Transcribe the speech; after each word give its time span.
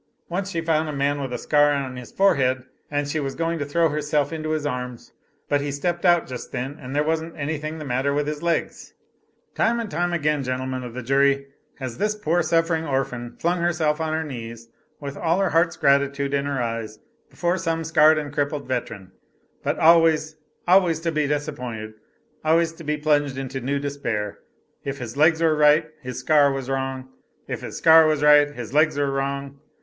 Once 0.29 0.49
she 0.49 0.61
found 0.61 0.89
a 0.89 0.91
man 0.91 1.21
with 1.21 1.31
a 1.31 1.37
scar 1.37 1.73
on 1.73 1.95
his 1.95 2.11
forehead 2.11 2.63
and 2.89 3.07
she 3.07 3.19
was 3.19 3.33
just 3.33 3.37
going 3.37 3.59
to 3.59 3.65
throw 3.67 3.89
herself 3.89 4.33
into 4.33 4.49
his 4.49 4.65
arms, 4.65 5.11
but 5.47 5.61
he 5.61 5.71
stepped 5.71 6.03
out 6.07 6.25
just 6.25 6.51
then, 6.51 6.75
and 6.81 6.95
there 6.95 7.03
wasn't 7.03 7.37
anything 7.37 7.77
the 7.77 7.85
matter 7.85 8.11
with 8.11 8.25
his 8.25 8.41
legs. 8.41 8.95
Time 9.53 9.79
and 9.79 9.91
time 9.91 10.11
again, 10.11 10.41
gentlemen 10.41 10.81
of 10.83 10.95
the 10.95 11.03
jury, 11.03 11.45
has 11.75 11.99
this 11.99 12.15
poor 12.15 12.41
suffering 12.41 12.83
orphan 12.83 13.35
flung 13.37 13.59
herself 13.59 14.01
on 14.01 14.11
her 14.11 14.23
knees 14.23 14.69
with 14.99 15.15
all 15.15 15.37
her 15.37 15.51
heart's 15.51 15.77
gratitude 15.77 16.33
in 16.33 16.45
her 16.45 16.59
eyes 16.59 16.97
before 17.29 17.59
some 17.59 17.83
scarred 17.83 18.17
and 18.17 18.33
crippled 18.33 18.67
veteran, 18.67 19.11
but 19.61 19.77
always, 19.77 20.35
always 20.67 20.99
to 20.99 21.11
be 21.11 21.27
disappointed, 21.27 21.93
always 22.43 22.73
to 22.73 22.83
be 22.83 22.97
plunged 22.97 23.37
into 23.37 23.61
new 23.61 23.77
despair 23.77 24.39
if 24.83 24.97
his 24.97 25.15
legs 25.15 25.43
were 25.43 25.55
right 25.55 25.91
his 26.01 26.17
scar 26.17 26.51
was 26.51 26.71
wrong, 26.71 27.07
if 27.47 27.61
his 27.61 27.77
scar 27.77 28.07
was 28.07 28.23
right 28.23 28.55
his 28.55 28.73
legs 28.73 28.97
were 28.97 29.11
wrong. 29.11 29.59